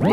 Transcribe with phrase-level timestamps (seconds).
[0.00, 0.08] Happy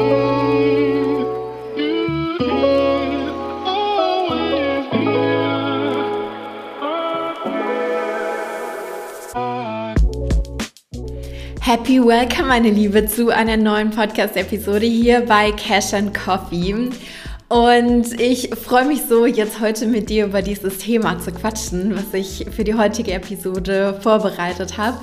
[12.04, 16.90] Welcome, meine Liebe, zu einer neuen Podcast-Episode hier bei Cash and Coffee.
[17.50, 22.14] Und ich freue mich so, jetzt heute mit dir über dieses Thema zu quatschen, was
[22.14, 24.98] ich für die heutige Episode vorbereitet habe.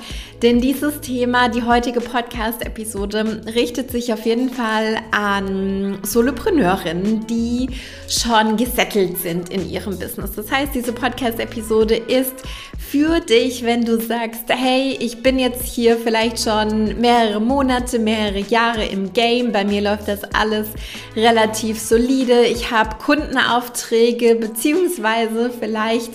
[0.45, 7.71] Denn dieses Thema, die heutige Podcast-Episode, richtet sich auf jeden Fall an Solopreneurinnen, die
[8.07, 10.33] schon gesettelt sind in ihrem Business.
[10.35, 12.35] Das heißt, diese Podcast-Episode ist
[12.77, 18.41] für dich, wenn du sagst, hey, ich bin jetzt hier vielleicht schon mehrere Monate, mehrere
[18.41, 20.67] Jahre im Game, bei mir läuft das alles
[21.15, 26.11] relativ solide, ich habe Kundenaufträge, beziehungsweise vielleicht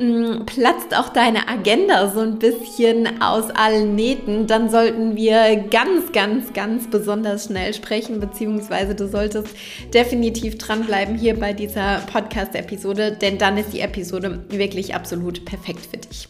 [0.00, 6.10] Mm, platzt auch deine Agenda so ein bisschen aus allen Nähten, dann sollten wir ganz,
[6.12, 9.48] ganz, ganz besonders schnell sprechen, beziehungsweise du solltest
[9.92, 15.98] definitiv dranbleiben hier bei dieser Podcast-Episode, denn dann ist die Episode wirklich absolut perfekt für
[15.98, 16.28] dich.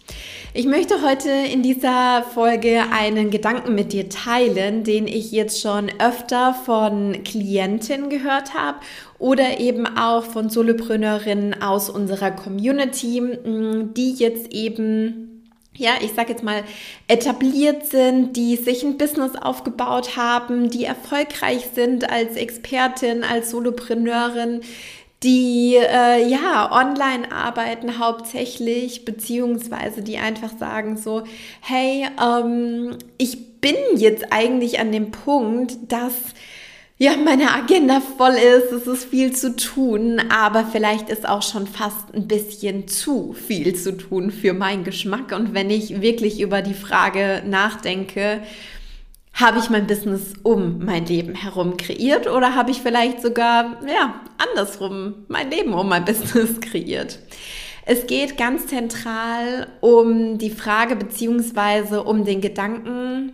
[0.52, 5.92] Ich möchte heute in dieser Folge einen Gedanken mit dir teilen, den ich jetzt schon
[6.00, 8.80] öfter von Klientinnen gehört habe
[9.20, 15.26] oder eben auch von Solopreneurinnen aus unserer Community, mm, die jetzt eben
[15.76, 16.64] ja, ich sage jetzt mal,
[17.08, 24.60] etabliert sind, die sich ein Business aufgebaut haben, die erfolgreich sind als Expertin, als Solopreneurin,
[25.22, 31.22] die äh, ja online arbeiten hauptsächlich, beziehungsweise die einfach sagen so,
[31.60, 36.14] hey, ähm, ich bin jetzt eigentlich an dem Punkt, dass
[37.02, 41.66] ja, meine Agenda voll ist, es ist viel zu tun, aber vielleicht ist auch schon
[41.66, 45.32] fast ein bisschen zu viel zu tun für meinen Geschmack.
[45.32, 48.42] Und wenn ich wirklich über die Frage nachdenke,
[49.32, 54.20] habe ich mein Business um mein Leben herum kreiert oder habe ich vielleicht sogar, ja,
[54.36, 57.18] andersrum mein Leben um mein Business kreiert?
[57.86, 63.32] Es geht ganz zentral um die Frage beziehungsweise um den Gedanken,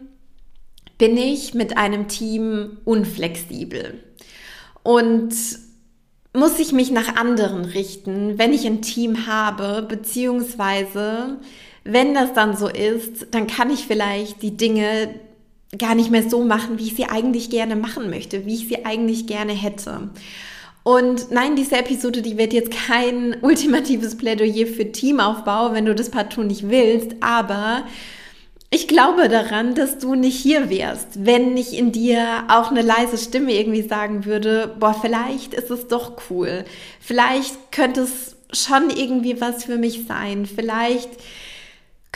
[0.98, 4.02] bin ich mit einem Team unflexibel
[4.82, 5.34] und
[6.32, 11.38] muss ich mich nach anderen richten, wenn ich ein Team habe, beziehungsweise
[11.84, 15.14] wenn das dann so ist, dann kann ich vielleicht die Dinge
[15.78, 18.84] gar nicht mehr so machen, wie ich sie eigentlich gerne machen möchte, wie ich sie
[18.84, 20.10] eigentlich gerne hätte.
[20.82, 26.10] Und nein, diese Episode, die wird jetzt kein ultimatives Plädoyer für Teamaufbau, wenn du das
[26.10, 27.84] partout nicht willst, aber
[28.70, 33.16] ich glaube daran, dass du nicht hier wärst, wenn nicht in dir auch eine leise
[33.16, 36.64] Stimme irgendwie sagen würde, boah, vielleicht ist es doch cool.
[37.00, 40.46] Vielleicht könnte es schon irgendwie was für mich sein.
[40.46, 41.10] Vielleicht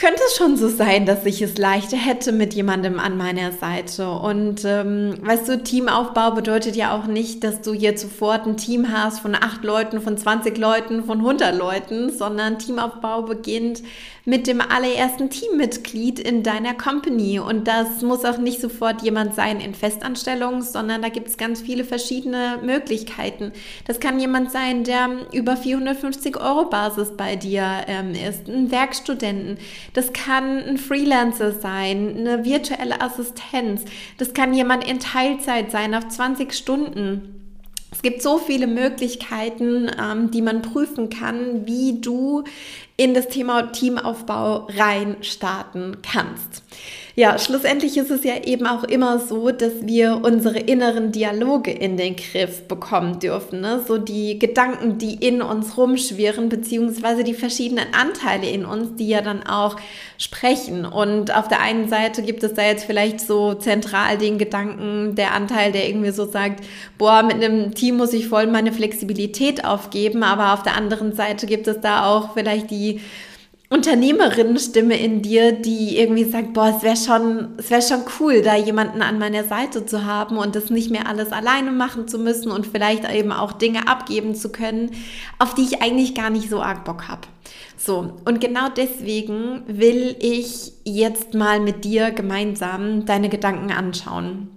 [0.01, 4.09] könnte es schon so sein, dass ich es leichter hätte mit jemandem an meiner Seite.
[4.09, 8.91] Und ähm, weißt du, Teamaufbau bedeutet ja auch nicht, dass du jetzt sofort ein Team
[8.91, 13.83] hast von acht Leuten, von 20 Leuten, von 100 Leuten, sondern Teamaufbau beginnt
[14.25, 17.39] mit dem allerersten Teammitglied in deiner Company.
[17.39, 21.61] Und das muss auch nicht sofort jemand sein in Festanstellung, sondern da gibt es ganz
[21.61, 23.51] viele verschiedene Möglichkeiten.
[23.85, 29.57] Das kann jemand sein, der über 450 Euro Basis bei dir ähm, ist, ein Werkstudenten.
[29.93, 33.83] Das kann ein Freelancer sein, eine virtuelle Assistenz.
[34.17, 37.37] Das kann jemand in Teilzeit sein, auf 20 Stunden.
[37.91, 42.45] Es gibt so viele Möglichkeiten, ähm, die man prüfen kann, wie du
[42.95, 46.63] in das Thema Teamaufbau rein starten kannst.
[47.13, 51.97] Ja, schlussendlich ist es ja eben auch immer so, dass wir unsere inneren Dialoge in
[51.97, 53.59] den Griff bekommen dürfen.
[53.59, 53.81] Ne?
[53.85, 59.21] So die Gedanken, die in uns rumschwirren, beziehungsweise die verschiedenen Anteile in uns, die ja
[59.21, 59.75] dann auch
[60.17, 60.85] sprechen.
[60.85, 65.33] Und auf der einen Seite gibt es da jetzt vielleicht so zentral den Gedanken, der
[65.33, 66.63] Anteil, der irgendwie so sagt,
[66.97, 70.23] boah, mit einem Team muss ich voll meine Flexibilität aufgeben.
[70.23, 73.01] Aber auf der anderen Seite gibt es da auch vielleicht die
[73.71, 78.57] Unternehmerinnenstimme in dir, die irgendwie sagt, boah, es wäre schon, es wäre schon cool, da
[78.57, 82.51] jemanden an meiner Seite zu haben und das nicht mehr alles alleine machen zu müssen
[82.51, 84.91] und vielleicht eben auch Dinge abgeben zu können,
[85.39, 87.21] auf die ich eigentlich gar nicht so arg Bock habe.
[87.77, 94.49] So, und genau deswegen will ich jetzt mal mit dir gemeinsam deine Gedanken anschauen.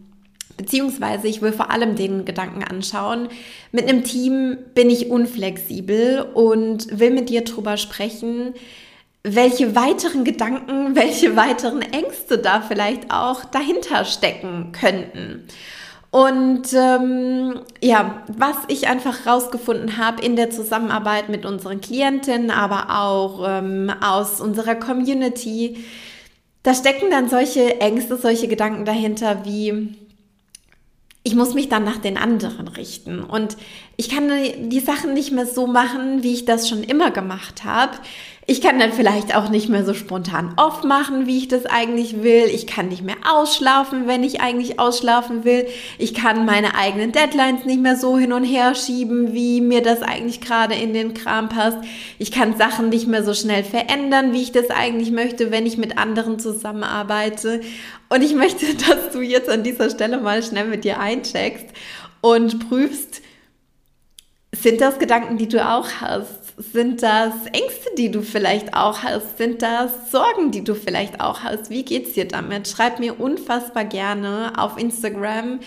[0.57, 3.29] Beziehungsweise ich will vor allem den Gedanken anschauen,
[3.71, 8.55] mit einem Team bin ich unflexibel und will mit dir drüber sprechen,
[9.25, 15.49] welche weiteren Gedanken, welche weiteren Ängste da vielleicht auch dahinter stecken könnten.
[16.11, 23.01] Und ähm, ja, was ich einfach rausgefunden habe in der Zusammenarbeit mit unseren Klientinnen, aber
[23.01, 25.85] auch ähm, aus unserer Community,
[26.63, 29.97] da stecken dann solche Ängste, solche Gedanken dahinter wie,
[31.25, 33.21] ich muss mich dann nach den anderen richten.
[33.21, 33.57] Und
[33.97, 34.31] ich kann
[34.69, 37.95] die Sachen nicht mehr so machen, wie ich das schon immer gemacht habe.
[38.47, 42.23] Ich kann dann vielleicht auch nicht mehr so spontan off machen, wie ich das eigentlich
[42.23, 42.45] will.
[42.53, 45.67] Ich kann nicht mehr ausschlafen, wenn ich eigentlich ausschlafen will.
[45.97, 50.03] Ich kann meine eigenen Deadlines nicht mehr so hin und her schieben, wie mir das
[50.03, 51.79] eigentlich gerade in den Kram passt.
[52.19, 55.79] Ich kann Sachen nicht mehr so schnell verändern, wie ich das eigentlich möchte, wenn ich
[55.79, 57.63] mit anderen zusammenarbeite.
[58.11, 61.67] Und ich möchte, dass du jetzt an dieser Stelle mal schnell mit dir eincheckst
[62.21, 63.23] und prüfst,
[64.53, 66.44] sind das Gedanken, die du auch hast?
[66.57, 69.39] Sind das Ängste, die du vielleicht auch hast?
[69.39, 71.69] Sind das Sorgen, die du vielleicht auch hast?
[71.69, 72.69] Wie geht's dir damit?
[72.69, 75.59] Schreib mir unfassbar gerne auf Instagram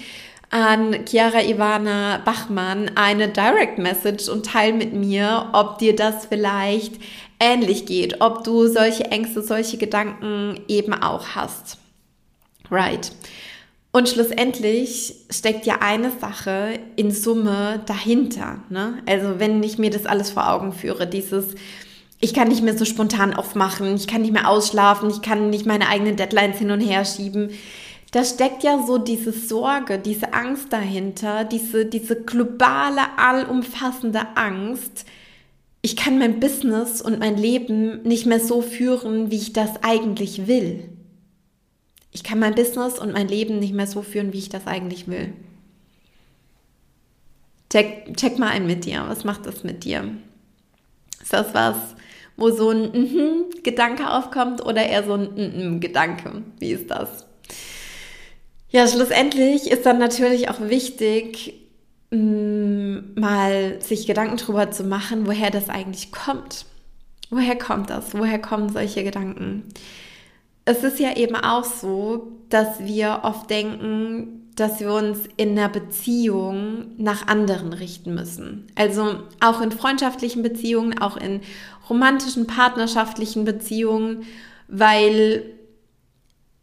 [0.50, 6.94] an Chiara Ivana Bachmann eine Direct Message und teil mit mir, ob dir das vielleicht
[7.40, 11.78] ähnlich geht, ob du solche Ängste, solche Gedanken eben auch hast.
[12.72, 13.12] Right.
[13.92, 18.62] Und schlussendlich steckt ja eine Sache in Summe dahinter.
[18.70, 19.02] Ne?
[19.06, 21.56] Also wenn ich mir das alles vor Augen führe, dieses,
[22.20, 25.66] ich kann nicht mehr so spontan aufmachen, ich kann nicht mehr ausschlafen, ich kann nicht
[25.66, 27.52] meine eigenen Deadlines hin und her schieben.
[28.12, 35.06] Da steckt ja so diese Sorge, diese Angst dahinter, diese, diese globale, allumfassende Angst.
[35.82, 40.48] Ich kann mein Business und mein Leben nicht mehr so führen, wie ich das eigentlich
[40.48, 40.90] will
[42.18, 45.08] ich kann mein Business und mein Leben nicht mehr so führen, wie ich das eigentlich
[45.08, 45.34] will.
[47.72, 49.06] Check, check mal ein mit dir.
[49.08, 50.16] Was macht das mit dir?
[51.22, 51.76] Ist das was,
[52.36, 56.42] wo so ein mm -hmm Gedanke aufkommt oder eher so ein mm -mm Gedanke?
[56.58, 57.28] Wie ist das?
[58.72, 61.54] Ja, schlussendlich ist dann natürlich auch wichtig,
[62.10, 66.66] mm, mal sich Gedanken darüber zu machen, woher das eigentlich kommt.
[67.30, 68.18] Woher kommt das?
[68.18, 69.66] Woher kommen solche Gedanken?
[70.68, 75.70] Es ist ja eben auch so, dass wir oft denken, dass wir uns in einer
[75.70, 78.68] Beziehung nach anderen richten müssen.
[78.76, 81.40] Also auch in freundschaftlichen Beziehungen, auch in
[81.90, 84.24] romantischen, partnerschaftlichen Beziehungen,
[84.68, 85.44] weil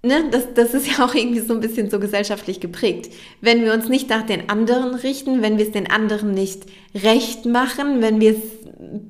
[0.03, 3.11] ne, das, das ist ja auch irgendwie so ein bisschen so gesellschaftlich geprägt.
[3.41, 6.65] Wenn wir uns nicht nach den anderen richten, wenn wir es den anderen nicht
[6.95, 8.43] recht machen, wenn wir es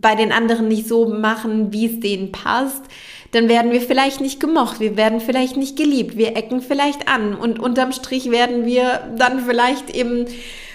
[0.01, 2.85] bei den anderen nicht so machen, wie es denen passt,
[3.35, 7.35] dann werden wir vielleicht nicht gemocht, wir werden vielleicht nicht geliebt, wir ecken vielleicht an
[7.35, 10.27] und unterm Strich werden wir dann vielleicht im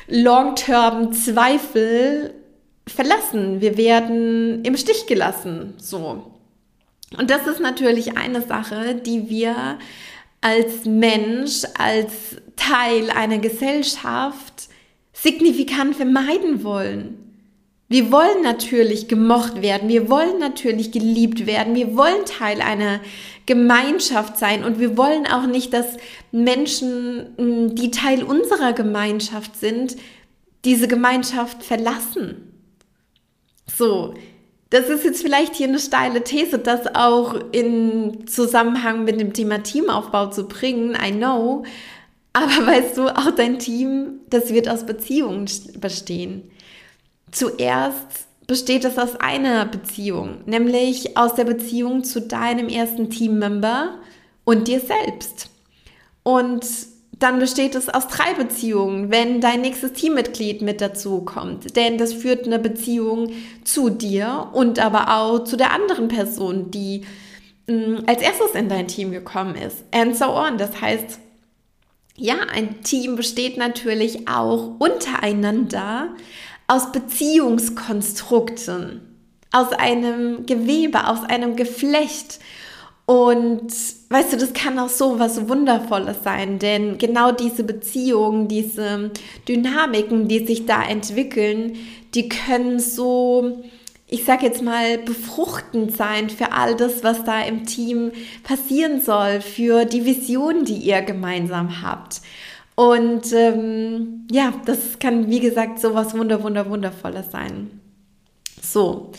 [0.07, 2.33] Long-Term Zweifel
[2.88, 3.61] verlassen.
[3.61, 6.31] Wir werden im Stich gelassen, so.
[7.17, 9.79] Und das ist natürlich eine Sache, die wir
[10.41, 14.69] als Mensch, als Teil einer Gesellschaft
[15.13, 17.29] signifikant vermeiden wollen.
[17.91, 23.00] Wir wollen natürlich gemocht werden, wir wollen natürlich geliebt werden, wir wollen Teil einer
[23.47, 25.97] Gemeinschaft sein und wir wollen auch nicht, dass
[26.31, 29.95] Menschen, die Teil unserer Gemeinschaft sind,
[30.65, 32.53] diese Gemeinschaft verlassen.
[33.75, 34.13] So,
[34.69, 39.63] das ist jetzt vielleicht hier eine steile These, das auch in Zusammenhang mit dem Thema
[39.63, 41.63] Teamaufbau zu bringen, I know.
[42.33, 45.50] Aber weißt du, auch dein Team, das wird aus Beziehungen
[45.80, 46.51] bestehen.
[47.31, 54.00] Zuerst besteht es aus einer Beziehung, nämlich aus der Beziehung zu deinem ersten Teammember
[54.44, 55.50] und dir selbst.
[56.24, 56.66] Und
[57.20, 61.76] dann besteht es aus drei Beziehungen, wenn dein nächstes Teammitglied mit dazu kommt.
[61.76, 63.33] Denn das führt eine Beziehung
[63.64, 67.06] zu dir und aber auch zu der anderen Person, die
[67.68, 69.83] mh, mm, als erstes in dein Team gekommen ist.
[69.92, 70.57] And so on.
[70.57, 71.19] Das heißt,
[72.16, 76.16] ja, ein Team besteht natürlich auch untereinander
[76.69, 79.02] aus Beziehungskonstrukten,
[79.52, 82.38] aus einem Gewebe, aus einem Geflecht.
[83.07, 83.73] Und
[84.09, 89.09] weißt du, das kann auch so was Wundervolles sein, denn genau diese Beziehungen, diese
[89.47, 91.76] Dynamiken, die sich da entwickeln,
[92.14, 93.64] die können so,
[94.07, 98.11] ich sag jetzt mal, befruchtend sein für all das, was da im Team
[98.44, 102.21] passieren soll, für die Vision, die ihr gemeinsam habt.
[102.80, 107.81] Und ähm, ja, das kann, wie gesagt, so was Wunder, Wunder, Wundervolles sein.
[108.62, 109.12] So,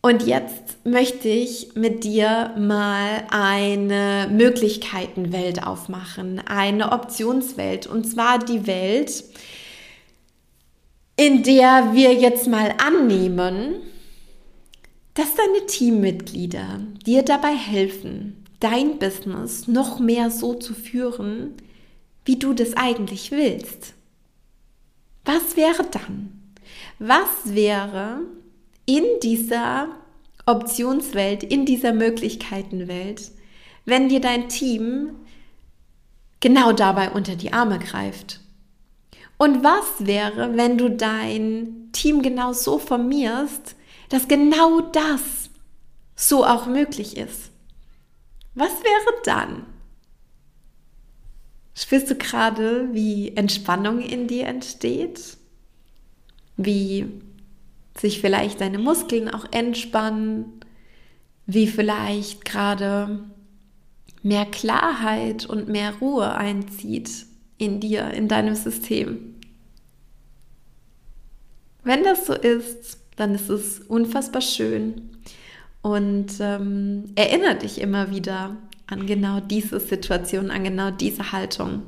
[0.00, 7.86] und jetzt möchte ich mit dir mal eine Möglichkeitenwelt aufmachen, eine Optionswelt.
[7.86, 9.22] Und zwar die Welt,
[11.16, 13.82] in der wir jetzt mal annehmen,
[15.12, 21.52] dass deine Teammitglieder dir dabei helfen, dein Business noch mehr so zu führen,
[22.28, 23.94] wie du das eigentlich willst.
[25.24, 26.54] Was wäre dann?
[26.98, 28.20] Was wäre
[28.84, 29.88] in dieser
[30.44, 33.30] Optionswelt, in dieser Möglichkeitenwelt,
[33.86, 35.16] wenn dir dein Team
[36.40, 38.40] genau dabei unter die Arme greift?
[39.38, 43.74] Und was wäre, wenn du dein Team genau so formierst,
[44.10, 45.48] dass genau das
[46.14, 47.52] so auch möglich ist?
[48.54, 49.77] Was wäre dann?
[51.78, 55.36] Spürst du gerade, wie Entspannung in dir entsteht?
[56.56, 57.06] Wie
[57.96, 60.58] sich vielleicht deine Muskeln auch entspannen?
[61.46, 63.20] Wie vielleicht gerade
[64.24, 67.26] mehr Klarheit und mehr Ruhe einzieht
[67.58, 69.36] in dir, in deinem System?
[71.84, 75.10] Wenn das so ist, dann ist es unfassbar schön
[75.82, 78.56] und ähm, erinnert dich immer wieder
[78.88, 81.82] an genau diese Situation, an genau diese Haltung.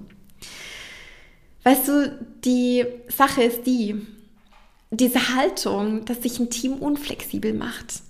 [1.64, 4.06] Weißt du, die Sache ist die,
[4.90, 8.02] diese Haltung, dass sich ein Team unflexibel macht,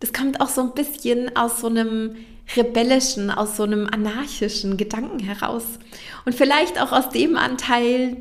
[0.00, 2.16] das kommt auch so ein bisschen aus so einem
[2.54, 5.64] rebellischen, aus so einem anarchischen Gedanken heraus.
[6.24, 8.16] Und vielleicht auch aus dem Anteil,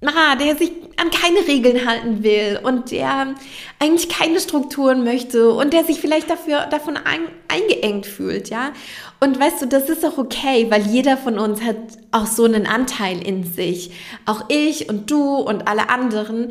[0.00, 3.34] na, der sich an keine Regeln halten will und der
[3.78, 8.72] eigentlich keine Strukturen möchte und der sich vielleicht dafür, davon ein, eingeengt fühlt, ja.
[9.20, 11.76] Und weißt du, das ist auch okay, weil jeder von uns hat
[12.12, 13.90] auch so einen Anteil in sich.
[14.26, 16.50] Auch ich und du und alle anderen.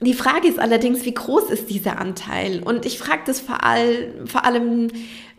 [0.00, 2.62] Die Frage ist allerdings, wie groß ist dieser Anteil?
[2.62, 4.88] Und ich frage das vor, all, vor allem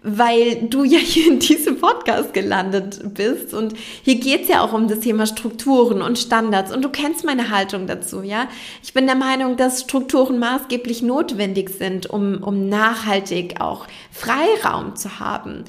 [0.03, 4.87] weil du ja hier in diesem Podcast gelandet bist und hier geht's ja auch um
[4.87, 8.47] das Thema Strukturen und Standards und du kennst meine Haltung dazu, ja.
[8.83, 15.19] Ich bin der Meinung, dass Strukturen maßgeblich notwendig sind, um, um nachhaltig auch Freiraum zu
[15.19, 15.65] haben.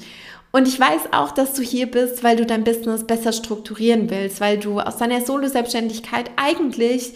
[0.51, 4.41] Und ich weiß auch, dass du hier bist, weil du dein Business besser strukturieren willst,
[4.41, 7.13] weil du aus deiner Solo-Selbstständigkeit eigentlich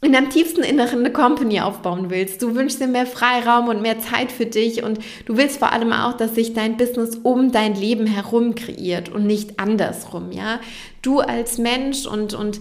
[0.00, 2.40] in deinem tiefsten Inneren eine Company aufbauen willst.
[2.42, 5.92] Du wünschst dir mehr Freiraum und mehr Zeit für dich und du willst vor allem
[5.92, 10.60] auch, dass sich dein Business um dein Leben herum kreiert und nicht andersrum, ja?
[11.02, 12.60] Du als Mensch und, und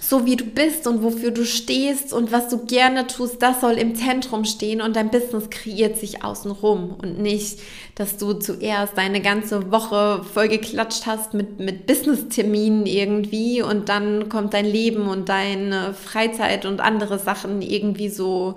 [0.00, 3.72] so wie du bist und wofür du stehst und was du gerne tust, das soll
[3.72, 7.58] im Zentrum stehen und dein Business kreiert sich außenrum und nicht,
[7.96, 14.54] dass du zuerst deine ganze Woche vollgeklatscht hast mit, mit Business-Terminen irgendwie und dann kommt
[14.54, 18.54] dein Leben und deine Freizeit und andere Sachen irgendwie so,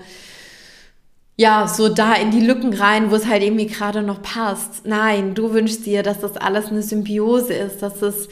[1.35, 4.85] ja, so da in die Lücken rein, wo es halt irgendwie gerade noch passt.
[4.85, 8.29] Nein, du wünschst dir, dass das alles eine Symbiose ist, dass es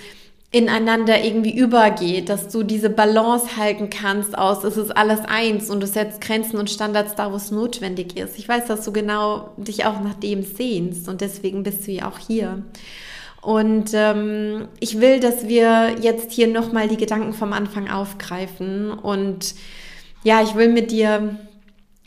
[0.51, 5.81] ineinander irgendwie übergeht, dass du diese Balance halten kannst aus, es ist alles eins und
[5.81, 8.37] du setzt Grenzen und Standards da, wo es notwendig ist.
[8.37, 12.09] Ich weiß, dass du genau dich auch nach dem sehnst und deswegen bist du ja
[12.09, 12.63] auch hier.
[13.41, 19.55] Und ähm, ich will, dass wir jetzt hier nochmal die Gedanken vom Anfang aufgreifen und
[20.23, 21.37] ja, ich will mit dir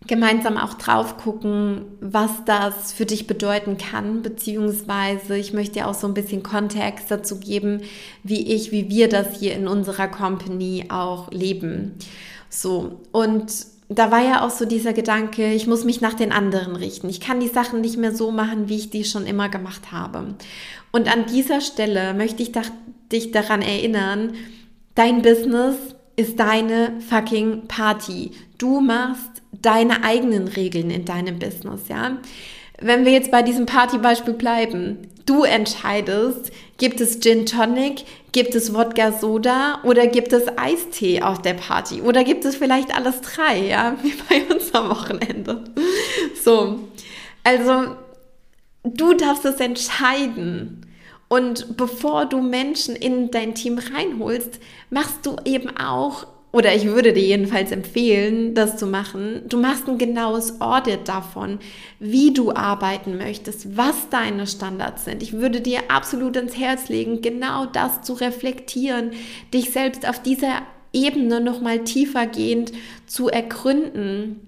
[0.07, 5.95] gemeinsam auch drauf gucken, was das für dich bedeuten kann, beziehungsweise ich möchte dir auch
[5.95, 7.83] so ein bisschen Kontext dazu geben,
[8.23, 11.93] wie ich, wie wir das hier in unserer Company auch leben.
[12.51, 13.53] So, und
[13.89, 17.09] da war ja auch so dieser Gedanke, ich muss mich nach den anderen richten.
[17.09, 20.35] Ich kann die Sachen nicht mehr so machen, wie ich die schon immer gemacht habe.
[20.91, 22.53] Und an dieser Stelle möchte ich
[23.13, 24.33] dich daran erinnern,
[24.95, 25.77] dein Business
[26.17, 28.31] ist deine fucking Party.
[28.59, 32.19] Du machst deine eigenen Regeln in deinem Business, ja.
[32.81, 38.75] Wenn wir jetzt bei diesem Partybeispiel bleiben, du entscheidest, gibt es Gin Tonic, gibt es
[38.75, 43.59] Wodka Soda oder gibt es Eistee auf der Party oder gibt es vielleicht alles drei,
[43.69, 45.65] ja, wie bei uns am Wochenende.
[46.43, 46.81] So,
[47.45, 47.95] also
[48.83, 50.81] du darfst es entscheiden.
[51.29, 57.13] Und bevor du Menschen in dein Team reinholst, machst du eben auch oder ich würde
[57.13, 59.43] dir jedenfalls empfehlen, das zu machen.
[59.49, 61.59] Du machst ein genaues Audit davon,
[61.99, 65.21] wie du arbeiten möchtest, was deine Standards sind.
[65.25, 69.11] Ich würde dir absolut ins Herz legen, genau das zu reflektieren,
[69.53, 72.71] dich selbst auf dieser Ebene nochmal tiefergehend
[73.09, 74.41] zu ergründen.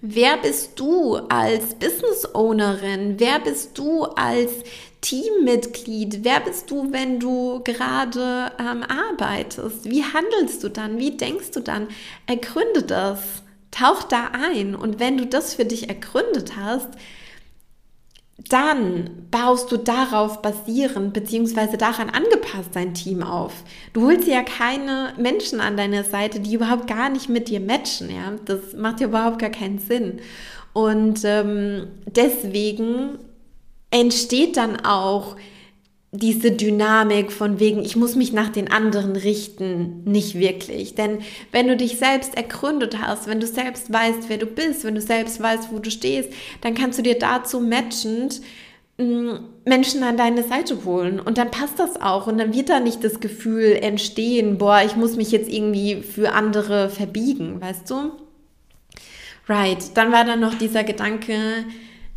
[0.00, 3.16] Wer bist du als Business Ownerin?
[3.18, 4.52] Wer bist du als
[5.00, 6.24] Teammitglied?
[6.24, 9.84] Wer bist du, wenn du gerade ähm, arbeitest?
[9.84, 10.98] Wie handelst du dann?
[10.98, 11.88] Wie denkst du dann?
[12.26, 13.20] Ergründe das.
[13.70, 14.74] Tauch da ein.
[14.74, 16.88] Und wenn du das für dich ergründet hast,
[18.48, 23.52] dann baust du darauf basierend beziehungsweise daran angepasst dein Team auf.
[23.92, 28.10] Du holst ja keine Menschen an deiner Seite, die überhaupt gar nicht mit dir matchen.
[28.10, 28.34] Ja?
[28.44, 30.20] Das macht ja überhaupt gar keinen Sinn.
[30.72, 33.18] Und ähm, deswegen
[33.90, 35.36] entsteht dann auch
[36.10, 40.94] diese Dynamik von wegen, ich muss mich nach den anderen richten, nicht wirklich.
[40.94, 41.18] Denn
[41.52, 45.02] wenn du dich selbst ergründet hast, wenn du selbst weißt, wer du bist, wenn du
[45.02, 46.30] selbst weißt, wo du stehst,
[46.62, 48.40] dann kannst du dir dazu matchend
[48.96, 49.32] mm,
[49.66, 53.04] Menschen an deine Seite holen und dann passt das auch und dann wird da nicht
[53.04, 58.12] das Gefühl entstehen, boah, ich muss mich jetzt irgendwie für andere verbiegen, weißt du?
[59.46, 61.34] Right, dann war da noch dieser Gedanke,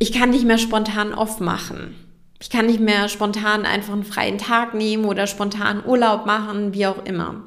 [0.02, 1.94] ich kann nicht mehr spontan off machen.
[2.40, 6.88] Ich kann nicht mehr spontan einfach einen freien Tag nehmen oder spontan Urlaub machen, wie
[6.88, 7.44] auch immer.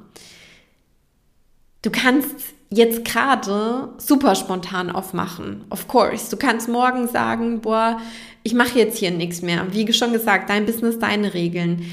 [1.82, 5.64] Du kannst jetzt gerade super spontan aufmachen.
[5.68, 6.30] Of course.
[6.30, 8.00] Du kannst morgen sagen, boah,
[8.44, 9.66] ich mache jetzt hier nichts mehr.
[9.72, 11.84] Wie schon gesagt, dein Business, deine Regeln.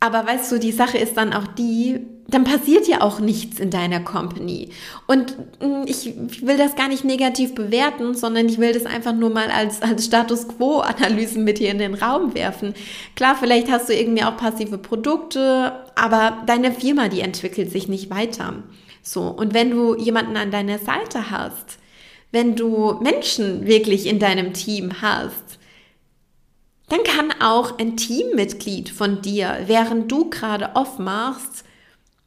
[0.00, 2.00] Aber weißt du, die Sache ist dann auch die,
[2.32, 4.70] dann passiert ja auch nichts in deiner Company.
[5.06, 9.30] Und mm, ich will das gar nicht negativ bewerten, sondern ich will das einfach nur
[9.30, 12.74] mal als, als Status Quo-Analysen mit hier in den Raum werfen.
[13.16, 18.10] Klar, vielleicht hast du irgendwie auch passive Produkte, aber deine Firma, die entwickelt sich nicht
[18.10, 18.54] weiter.
[19.02, 19.22] So.
[19.22, 21.78] Und wenn du jemanden an deiner Seite hast,
[22.30, 25.58] wenn du Menschen wirklich in deinem Team hast,
[26.88, 31.64] dann kann auch ein Teammitglied von dir, während du gerade off machst,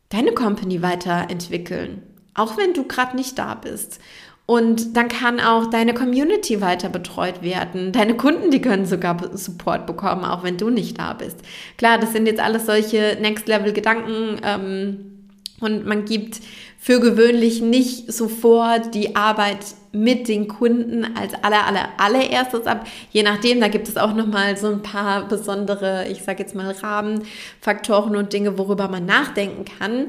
[0.09, 4.00] deine Company weiterentwickeln, auch wenn du gerade nicht da bist.
[4.47, 7.91] Und dann kann auch deine Community weiter betreut werden.
[7.91, 11.39] Deine Kunden, die können sogar Support bekommen, auch wenn du nicht da bist.
[11.77, 14.39] Klar, das sind jetzt alles solche Next-Level-Gedanken.
[14.43, 15.15] Ähm,
[15.62, 16.41] und man gibt
[16.77, 22.85] für gewöhnlich nicht sofort die Arbeit mit den Kunden als aller, aller, allererstes ab.
[23.11, 26.71] Je nachdem, da gibt es auch nochmal so ein paar besondere, ich sage jetzt mal
[26.71, 30.07] Rahmenfaktoren und Dinge, worüber man nachdenken kann.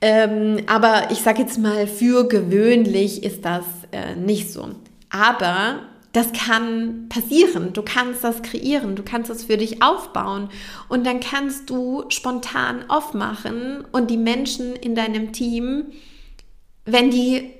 [0.00, 4.70] Ähm, aber ich sage jetzt mal, für gewöhnlich ist das äh, nicht so.
[5.10, 5.80] Aber
[6.12, 7.74] das kann passieren.
[7.74, 10.48] Du kannst das kreieren, du kannst das für dich aufbauen
[10.88, 15.92] und dann kannst du spontan aufmachen und die Menschen in deinem Team,
[16.86, 17.50] wenn die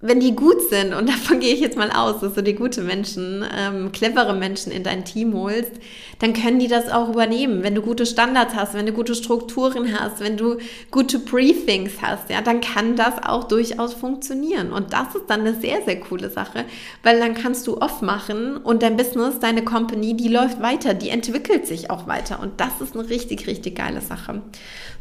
[0.00, 2.82] wenn die gut sind, und davon gehe ich jetzt mal aus, dass du die gute
[2.82, 5.72] Menschen, ähm, clevere Menschen in dein Team holst,
[6.20, 7.62] dann können die das auch übernehmen.
[7.62, 10.58] Wenn du gute Standards hast, wenn du gute Strukturen hast, wenn du
[10.90, 14.72] gute Briefings hast, ja, dann kann das auch durchaus funktionieren.
[14.72, 16.64] Und das ist dann eine sehr, sehr coole Sache,
[17.02, 21.10] weil dann kannst du off machen und dein Business, deine Company, die läuft weiter, die
[21.10, 22.40] entwickelt sich auch weiter.
[22.40, 24.42] Und das ist eine richtig, richtig geile Sache.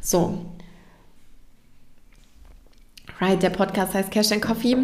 [0.02, 0.46] So,
[3.20, 4.78] Right, der Podcast heißt Cash and Coffee.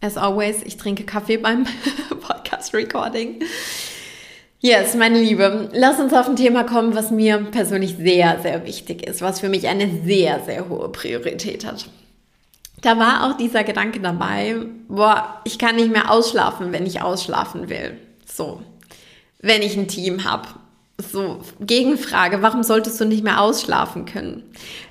[0.00, 1.66] As always, ich trinke Kaffee beim
[2.20, 3.40] Podcast Recording.
[4.60, 9.04] Yes, meine Liebe, lass uns auf ein Thema kommen, was mir persönlich sehr, sehr wichtig
[9.04, 11.88] ist, was für mich eine sehr, sehr hohe Priorität hat.
[12.82, 14.54] Da war auch dieser Gedanke dabei,
[14.86, 17.98] boah, ich kann nicht mehr ausschlafen, wenn ich ausschlafen will.
[18.24, 18.62] So,
[19.40, 20.48] wenn ich ein Team habe.
[20.98, 24.44] So, Gegenfrage, warum solltest du nicht mehr ausschlafen können?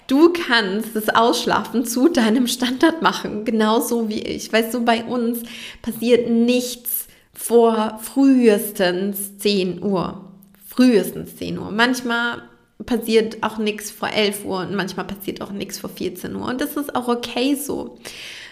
[0.05, 4.53] Du kannst das Ausschlafen zu deinem Standard machen, genauso wie ich.
[4.53, 5.39] Weißt du, bei uns
[5.81, 10.31] passiert nichts vor frühestens 10 Uhr.
[10.67, 11.71] Frühestens 10 Uhr.
[11.71, 12.43] Manchmal
[12.85, 16.45] passiert auch nichts vor 11 Uhr und manchmal passiert auch nichts vor 14 Uhr.
[16.45, 17.97] Und das ist auch okay so.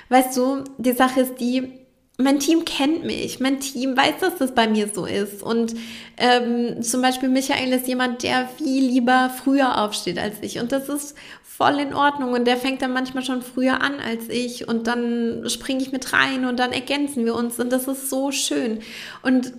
[0.09, 1.71] Weißt du, die Sache ist die,
[2.17, 5.41] mein Team kennt mich, mein Team weiß, dass das bei mir so ist.
[5.41, 5.73] Und
[6.17, 10.59] ähm, zum Beispiel Michael ist jemand, der viel lieber früher aufsteht als ich.
[10.59, 12.33] Und das ist voll in Ordnung.
[12.33, 14.67] Und der fängt dann manchmal schon früher an als ich.
[14.67, 17.59] Und dann springe ich mit rein und dann ergänzen wir uns.
[17.59, 18.79] Und das ist so schön.
[19.23, 19.53] Und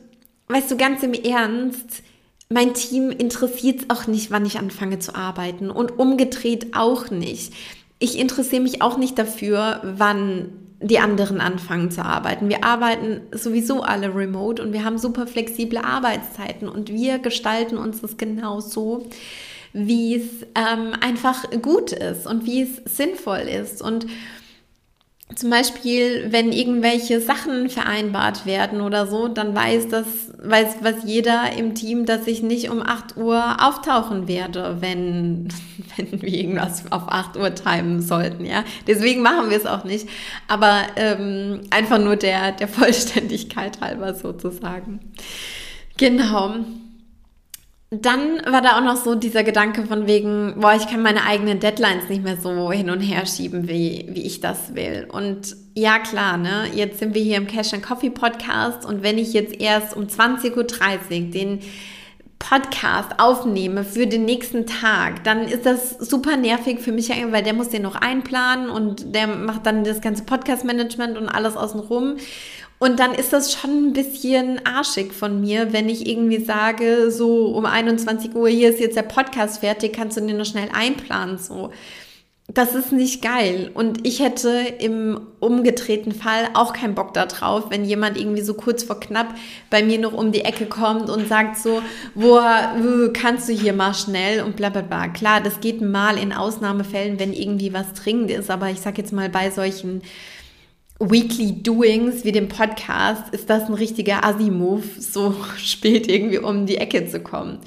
[0.46, 2.04] weißt du, ganz im Ernst,
[2.50, 5.70] mein Team interessiert es auch nicht, wann ich anfange zu arbeiten.
[5.70, 7.52] Und umgedreht auch nicht.
[7.98, 12.50] Ich interessiere mich auch nicht dafür, wann die anderen anfangen zu arbeiten.
[12.50, 18.02] Wir arbeiten sowieso alle remote und wir haben super flexible Arbeitszeiten und wir gestalten uns
[18.02, 19.06] das genau so,
[19.72, 23.80] wie es ähm, einfach gut ist und wie es sinnvoll ist.
[23.80, 24.06] Und
[25.34, 30.06] zum Beispiel, wenn irgendwelche Sachen vereinbart werden oder so, dann weiß das,
[30.38, 35.48] weiß, weiß jeder im Team, dass ich nicht um 8 Uhr auftauchen werde, wenn,
[35.96, 38.64] wenn wir irgendwas auf 8 Uhr timen sollten, ja.
[38.86, 40.08] Deswegen machen wir es auch nicht.
[40.46, 45.00] Aber ähm, einfach nur der, der Vollständigkeit halber sozusagen.
[45.96, 46.54] Genau
[48.00, 51.60] dann war da auch noch so dieser Gedanke von wegen, boah, ich kann meine eigenen
[51.60, 55.06] Deadlines nicht mehr so hin und her schieben, wie, wie ich das will.
[55.10, 59.18] Und ja, klar, ne, jetzt sind wir hier im Cash and Coffee Podcast und wenn
[59.18, 61.60] ich jetzt erst um 20.30 Uhr den
[62.38, 67.54] Podcast aufnehme für den nächsten Tag, dann ist das super nervig für mich, weil der
[67.54, 72.16] muss den noch einplanen und der macht dann das ganze Podcast-Management und alles außenrum.
[72.84, 77.46] Und dann ist das schon ein bisschen arschig von mir, wenn ich irgendwie sage, so
[77.46, 81.38] um 21 Uhr, hier ist jetzt der Podcast fertig, kannst du den noch schnell einplanen,
[81.38, 81.70] so.
[82.52, 83.70] das ist nicht geil.
[83.72, 88.82] Und ich hätte im umgedrehten Fall auch keinen Bock darauf, wenn jemand irgendwie so kurz
[88.82, 89.34] vor knapp
[89.70, 91.80] bei mir noch um die Ecke kommt und sagt so,
[92.14, 95.08] wo äh, kannst du hier mal schnell und bla bla bla.
[95.08, 99.14] Klar, das geht mal in Ausnahmefällen, wenn irgendwie was dringend ist, aber ich sag jetzt
[99.14, 100.02] mal bei solchen
[101.00, 106.76] Weekly Doings wie dem Podcast ist das ein richtiger Assi-Move, so spät irgendwie um die
[106.76, 107.58] Ecke zu kommen.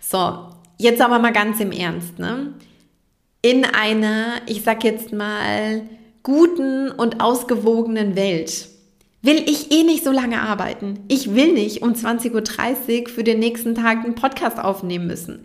[0.00, 2.54] So, jetzt aber mal ganz im Ernst, ne?
[3.46, 5.82] in einer, ich sag jetzt mal,
[6.24, 8.68] guten und ausgewogenen Welt
[9.22, 11.00] will ich eh nicht so lange arbeiten.
[11.08, 15.40] Ich will nicht um 20.30 Uhr für den nächsten Tag einen Podcast aufnehmen müssen.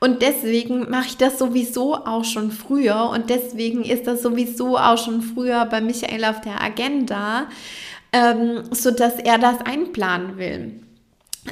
[0.00, 4.98] Und deswegen mache ich das sowieso auch schon früher und deswegen ist das sowieso auch
[4.98, 7.48] schon früher bei Michael auf der Agenda,
[8.12, 10.80] ähm, sodass er das einplanen will.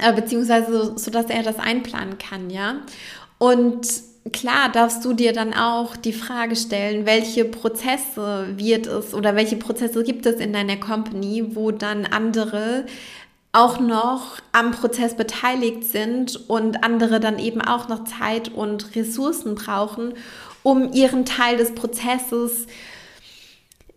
[0.01, 2.81] Äh, beziehungsweise so, dass er das einplanen kann, ja.
[3.39, 3.87] Und
[4.31, 9.57] klar darfst du dir dann auch die Frage stellen, welche Prozesse wird es oder welche
[9.57, 12.85] Prozesse gibt es in deiner Company, wo dann andere
[13.51, 19.55] auch noch am Prozess beteiligt sind und andere dann eben auch noch Zeit und Ressourcen
[19.55, 20.15] brauchen,
[20.63, 22.65] um ihren Teil des Prozesses,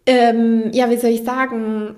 [0.04, 1.96] ähm, ja, wie soll ich sagen,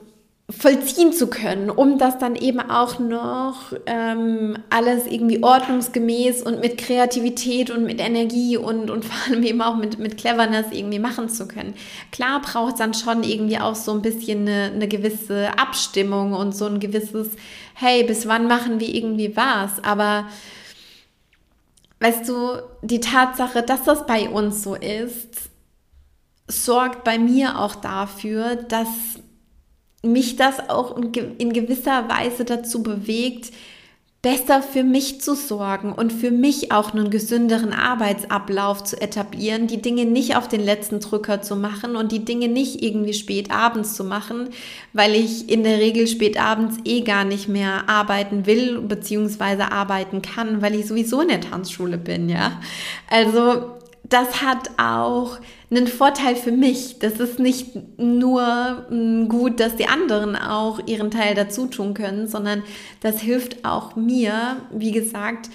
[0.51, 6.79] vollziehen zu können, um das dann eben auch noch ähm, alles irgendwie ordnungsgemäß und mit
[6.79, 11.29] Kreativität und mit Energie und, und vor allem eben auch mit, mit Cleverness irgendwie machen
[11.29, 11.75] zu können.
[12.13, 16.57] Klar braucht es dann schon irgendwie auch so ein bisschen eine, eine gewisse Abstimmung und
[16.57, 17.29] so ein gewisses,
[17.75, 19.85] hey, bis wann machen wir irgendwie was?
[19.85, 20.29] Aber
[22.01, 25.51] weißt du, die Tatsache, dass das bei uns so ist,
[26.47, 28.89] sorgt bei mir auch dafür, dass
[30.13, 33.53] mich das auch in gewisser Weise dazu bewegt,
[34.21, 39.81] besser für mich zu sorgen und für mich auch einen gesünderen Arbeitsablauf zu etablieren, die
[39.81, 43.95] Dinge nicht auf den letzten Drücker zu machen und die Dinge nicht irgendwie spät abends
[43.95, 44.49] zu machen,
[44.93, 49.63] weil ich in der Regel spät abends eh gar nicht mehr arbeiten will bzw.
[49.63, 52.61] arbeiten kann, weil ich sowieso in der Tanzschule bin, ja.
[53.09, 53.71] Also
[54.03, 55.39] das hat auch
[55.71, 56.99] einen Vorteil für mich.
[56.99, 62.27] Das ist nicht nur mm, gut, dass die anderen auch ihren Teil dazu tun können,
[62.27, 62.63] sondern
[63.01, 65.51] das hilft auch mir, wie gesagt,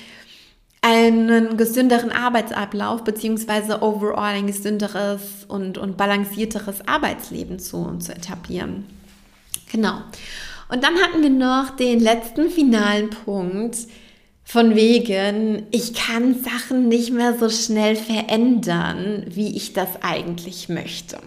[0.81, 8.85] einen gesünderen Arbeitsablauf beziehungsweise overall ein gesünderes und, und balancierteres Arbeitsleben zu, zu etablieren.
[9.71, 9.95] Genau.
[10.69, 13.77] Und dann hatten wir noch den letzten finalen Punkt,
[14.43, 21.17] von wegen, ich kann Sachen nicht mehr so schnell verändern, wie ich das eigentlich möchte.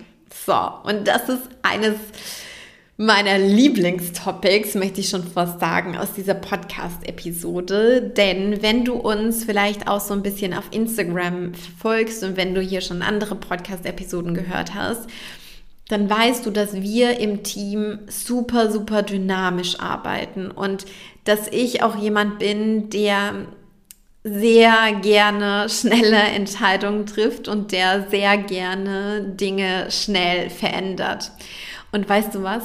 [0.46, 1.96] So, und das ist eines
[2.98, 8.00] meiner Lieblingstopics, möchte ich schon fast sagen, aus dieser Podcast-Episode.
[8.00, 12.61] Denn wenn du uns vielleicht auch so ein bisschen auf Instagram folgst und wenn du
[12.61, 15.09] hier schon andere Podcast-Episoden gehört hast,
[15.88, 20.87] dann weißt du, dass wir im Team super, super dynamisch arbeiten und
[21.27, 23.35] dass ich auch jemand bin, der
[24.25, 31.31] sehr gerne schnelle Entscheidungen trifft und der sehr gerne Dinge schnell verändert.
[31.93, 32.65] Und weißt du was?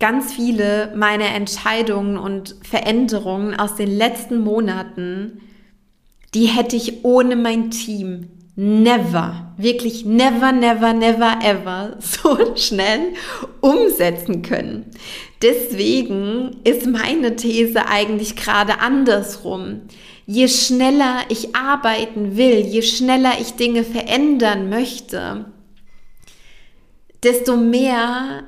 [0.00, 5.40] Ganz viele meiner Entscheidungen und Veränderungen aus den letzten Monaten,
[6.34, 13.14] die hätte ich ohne mein Team never, wirklich never, never, never, ever so schnell
[13.60, 14.90] umsetzen können.
[15.40, 19.82] Deswegen ist meine These eigentlich gerade andersrum.
[20.26, 25.46] Je schneller ich arbeiten will, je schneller ich Dinge verändern möchte,
[27.24, 28.44] desto mehr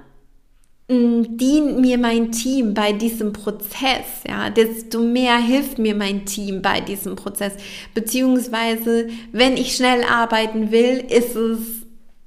[0.89, 6.81] dient mir mein Team bei diesem Prozess, ja, desto mehr hilft mir mein Team bei
[6.81, 7.55] diesem Prozess.
[7.95, 11.59] Beziehungsweise, wenn ich schnell arbeiten will, ist es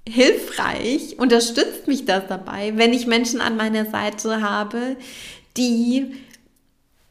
[0.09, 4.95] hilfreich, unterstützt mich das dabei, wenn ich Menschen an meiner Seite habe,
[5.55, 6.13] die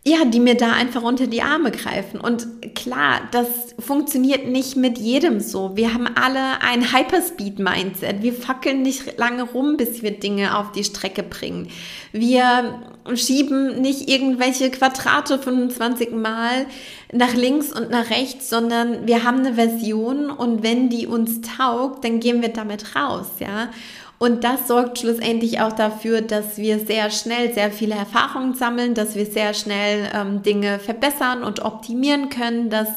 [0.06, 2.20] ja, die mir da einfach unter die Arme greifen.
[2.20, 3.48] Und klar, das
[3.80, 5.76] funktioniert nicht mit jedem so.
[5.76, 8.22] Wir haben alle ein Hyperspeed-Mindset.
[8.22, 11.70] Wir fackeln nicht lange rum, bis wir Dinge auf die Strecke bringen.
[12.12, 12.78] Wir
[13.16, 16.66] schieben nicht irgendwelche Quadrate 25 Mal
[17.12, 22.04] nach links und nach rechts, sondern wir haben eine Version und wenn die uns taugt,
[22.04, 23.70] dann gehen wir damit raus, ja.
[24.18, 29.14] Und das sorgt schlussendlich auch dafür, dass wir sehr schnell sehr viele Erfahrungen sammeln, dass
[29.14, 32.88] wir sehr schnell ähm, Dinge verbessern und optimieren können, dass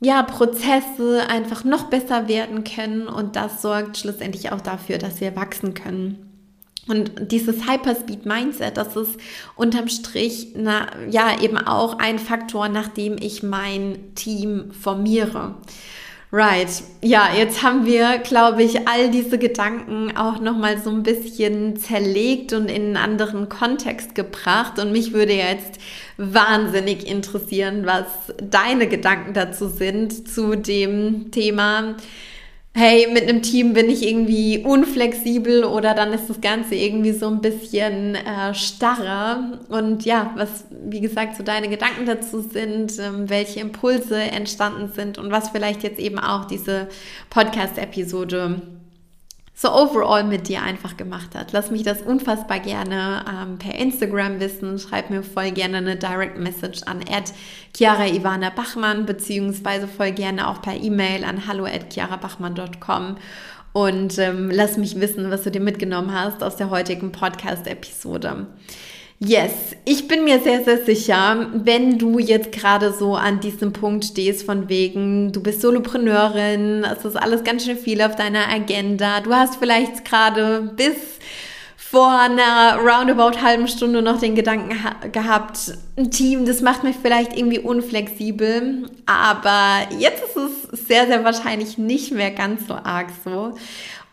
[0.00, 5.36] ja, Prozesse einfach noch besser werden können und das sorgt schlussendlich auch dafür, dass wir
[5.36, 6.26] wachsen können.
[6.88, 9.18] Und dieses Hyperspeed Mindset, das ist
[9.56, 15.56] unterm Strich na, ja eben auch ein Faktor, nach dem ich mein Team formiere.
[16.32, 16.68] Right.
[17.02, 22.52] Ja, jetzt haben wir, glaube ich, all diese Gedanken auch nochmal so ein bisschen zerlegt
[22.52, 24.80] und in einen anderen Kontext gebracht.
[24.80, 25.80] Und mich würde jetzt
[26.16, 28.06] wahnsinnig interessieren, was
[28.42, 31.94] deine Gedanken dazu sind, zu dem Thema
[32.78, 37.26] hey, mit einem Team bin ich irgendwie unflexibel oder dann ist das Ganze irgendwie so
[37.26, 39.58] ein bisschen äh, starrer.
[39.70, 45.16] Und ja, was, wie gesagt, so deine Gedanken dazu sind, ähm, welche Impulse entstanden sind
[45.16, 46.88] und was vielleicht jetzt eben auch diese
[47.30, 48.60] Podcast-Episode
[49.58, 51.52] so overall mit dir einfach gemacht hat.
[51.52, 54.78] Lass mich das unfassbar gerne ähm, per Instagram wissen.
[54.78, 57.00] Schreib mir voll gerne eine Direct Message an
[57.74, 63.16] Chiara Ivana Bachmann, beziehungsweise voll gerne auch per E-Mail an hallo at chiarabachmann.com
[63.72, 68.46] und ähm, lass mich wissen, was du dir mitgenommen hast aus der heutigen Podcast-Episode.
[69.18, 74.04] Yes, ich bin mir sehr, sehr sicher, wenn du jetzt gerade so an diesem Punkt
[74.04, 79.20] stehst, von wegen, du bist Solopreneurin, es ist alles ganz schön viel auf deiner Agenda,
[79.20, 80.96] du hast vielleicht gerade bis
[81.78, 84.76] vor einer roundabout halben Stunde noch den Gedanken
[85.12, 91.24] gehabt, ein Team, das macht mich vielleicht irgendwie unflexibel, aber jetzt ist es sehr, sehr
[91.24, 93.54] wahrscheinlich nicht mehr ganz so arg so.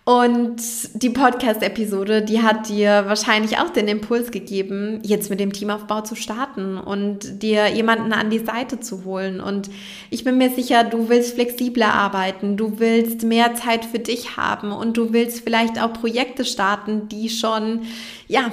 [0.06, 0.58] Und
[1.02, 6.16] die Podcast-Episode, die hat dir wahrscheinlich auch den Impuls gegeben, jetzt mit dem Teamaufbau zu
[6.16, 9.40] starten und dir jemanden an die Seite zu holen.
[9.40, 9.70] Und
[10.10, 14.74] ich bin mir sicher, du willst flexibler arbeiten, du willst mehr Zeit für dich haben
[14.74, 17.84] und du willst vielleicht auch Projekte starten, die schon,
[18.28, 18.52] ja,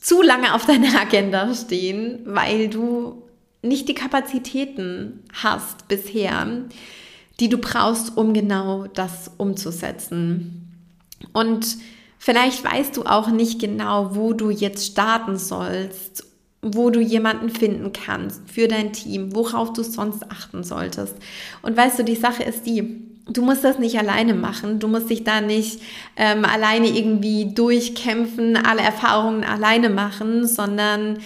[0.00, 3.22] zu lange auf deiner Agenda stehen, weil du
[3.62, 6.48] nicht die Kapazitäten hast bisher,
[7.38, 10.67] die du brauchst, um genau das umzusetzen.
[11.32, 11.78] Und
[12.18, 16.24] vielleicht weißt du auch nicht genau, wo du jetzt starten sollst,
[16.62, 21.16] wo du jemanden finden kannst für dein Team, worauf du sonst achten solltest.
[21.62, 24.80] Und weißt du, die Sache ist die, du musst das nicht alleine machen.
[24.80, 25.80] Du musst dich da nicht
[26.16, 31.18] ähm, alleine irgendwie durchkämpfen, alle Erfahrungen alleine machen, sondern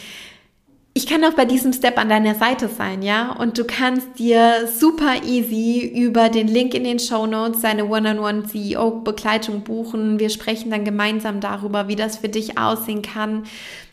[0.95, 3.33] ich kann auch bei diesem Step an deiner Seite sein, ja?
[3.33, 8.45] Und du kannst dir super easy über den Link in den Show Notes deine One-on-One
[8.45, 10.19] CEO Begleitung buchen.
[10.19, 13.45] Wir sprechen dann gemeinsam darüber, wie das für dich aussehen kann.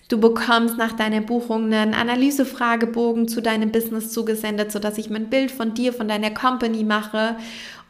[0.10, 5.52] Du bekommst nach deiner Buchung einen Analysefragebogen zu deinem Business zugesendet, sodass ich mein Bild
[5.52, 7.38] von dir, von deiner Company mache.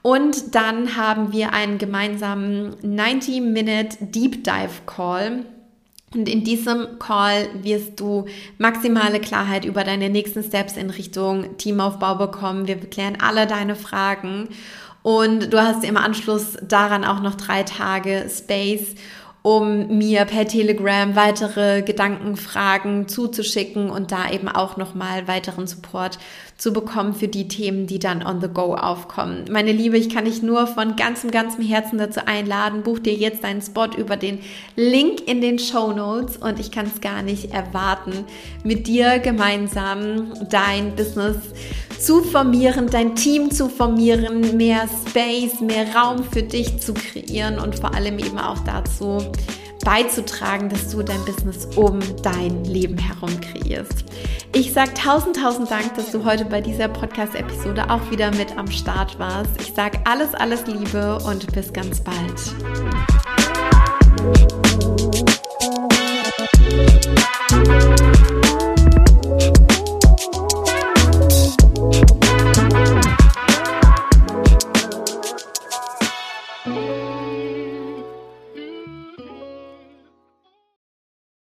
[0.03, 5.45] Und dann haben wir einen gemeinsamen 90-Minute Deep Dive Call
[6.13, 8.25] und in diesem Call wirst du
[8.57, 12.67] maximale Klarheit über deine nächsten Steps in Richtung Teamaufbau bekommen.
[12.67, 14.49] Wir klären alle deine Fragen
[15.03, 18.95] und du hast im Anschluss daran auch noch drei Tage Space,
[19.43, 26.17] um mir per Telegram weitere Gedanken, Fragen zuzuschicken und da eben auch nochmal weiteren Support
[26.59, 29.45] zu bekommen für die Themen, die dann on the go aufkommen.
[29.49, 32.83] Meine Liebe, ich kann dich nur von ganzem, ganzem Herzen dazu einladen.
[32.83, 34.39] Buch dir jetzt deinen Spot über den
[34.75, 38.25] Link in den Show Notes und ich kann es gar nicht erwarten,
[38.65, 41.37] mit dir gemeinsam dein Business
[41.97, 47.79] zu formieren, dein Team zu formieren, mehr Space, mehr Raum für dich zu kreieren und
[47.79, 49.19] vor allem eben auch dazu,
[49.83, 54.05] beizutragen, dass du dein Business um dein Leben herum kreierst.
[54.53, 58.69] Ich sage tausend, tausend Dank, dass du heute bei dieser Podcast-Episode auch wieder mit am
[58.69, 59.51] Start warst.
[59.59, 62.15] Ich sage alles, alles Liebe und bis ganz bald.